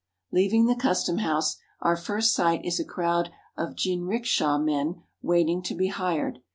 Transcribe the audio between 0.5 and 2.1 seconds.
the customhouse, our